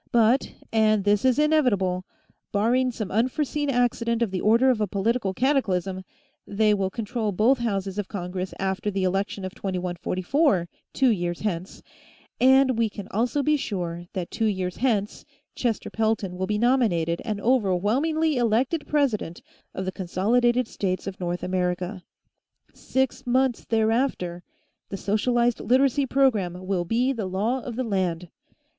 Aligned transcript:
But, 0.11 0.55
and 0.73 1.03
this 1.03 1.23
is 1.23 1.37
inevitable, 1.37 2.05
barring 2.51 2.91
some 2.91 3.11
unforeseen 3.11 3.69
accident 3.69 4.23
of 4.23 4.31
the 4.31 4.41
order 4.41 4.71
of 4.71 4.81
a 4.81 4.87
political 4.87 5.31
cataclysm, 5.31 6.03
they 6.47 6.73
will 6.73 6.89
control 6.89 7.31
both 7.31 7.59
houses 7.59 7.99
of 7.99 8.07
Congress 8.07 8.51
after 8.57 8.89
the 8.89 9.03
election 9.03 9.45
of 9.45 9.53
2144, 9.53 10.67
two 10.91 11.09
years 11.11 11.41
hence, 11.41 11.83
and 12.39 12.79
we 12.79 12.89
can 12.89 13.07
also 13.09 13.43
be 13.43 13.55
sure 13.55 14.07
that 14.13 14.31
two 14.31 14.47
years 14.47 14.77
hence 14.77 15.23
Chester 15.53 15.91
Pelton 15.91 16.35
will 16.35 16.47
be 16.47 16.57
nominated 16.57 17.21
and 17.23 17.39
overwhelmingly 17.39 18.37
elected 18.37 18.87
president 18.87 19.43
of 19.75 19.85
the 19.85 19.91
Consolidated 19.91 20.67
States 20.67 21.05
of 21.05 21.19
North 21.19 21.43
America. 21.43 22.01
Six 22.73 23.27
months 23.27 23.65
thereafter, 23.65 24.41
the 24.89 24.97
socialized 24.97 25.59
Literacy 25.59 26.07
program 26.07 26.65
will 26.65 26.85
be 26.85 27.13
the 27.13 27.27
law 27.27 27.61
of 27.61 27.75
the 27.75 27.83
land. 27.83 28.29